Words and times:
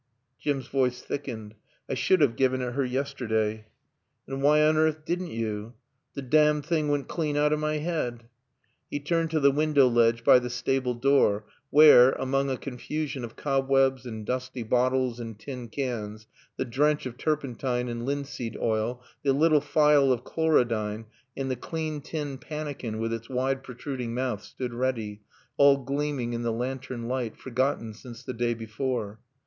Jim's 0.39 0.65
voice 0.67 1.03
thickened. 1.03 1.53
"I 1.87 1.93
sud 1.93 2.21
have 2.21 2.35
given 2.35 2.59
it 2.59 2.71
her 2.73 2.83
yesterda." 2.83 3.65
"And 4.27 4.41
why 4.41 4.63
on 4.63 4.75
earth 4.75 5.05
didn't 5.05 5.29
you?" 5.29 5.75
"The 6.15 6.23
domned 6.23 6.65
thing 6.65 6.87
went 6.89 7.07
clane 7.07 7.37
out 7.37 7.53
o' 7.53 7.57
my 7.57 7.77
head." 7.77 8.23
He 8.89 8.99
turned 8.99 9.29
to 9.29 9.39
the 9.39 9.51
window 9.51 9.87
ledge 9.87 10.23
by 10.23 10.39
the 10.39 10.49
stable 10.49 10.95
door 10.95 11.45
where, 11.69 12.13
among 12.13 12.49
a 12.49 12.57
confusion 12.57 13.23
of 13.23 13.35
cobwebs 13.35 14.07
and 14.07 14.25
dusty 14.25 14.63
bottles 14.63 15.19
and 15.19 15.37
tin 15.37 15.67
cans, 15.67 16.25
the 16.57 16.65
drench 16.65 17.05
of 17.05 17.15
turpentine 17.15 17.87
and 17.87 18.03
linseed 18.03 18.57
oil, 18.57 19.03
the 19.21 19.33
little 19.33 19.61
phial 19.61 20.11
of 20.11 20.23
chlorodyne, 20.23 21.05
and 21.37 21.51
the 21.51 21.55
clean 21.55 22.01
tin 22.01 22.39
pannikin 22.39 22.97
with 22.97 23.13
its 23.13 23.29
wide 23.29 23.61
protruding 23.61 24.15
mouth, 24.15 24.41
stood 24.41 24.73
ready, 24.73 25.21
all 25.57 25.77
gleaming 25.77 26.33
in 26.33 26.41
the 26.41 26.51
lantern 26.51 27.07
light, 27.07 27.37
forgotten 27.37 27.93
since 27.93 28.23
the 28.23 28.33
day 28.33 28.55
before. 28.55 29.19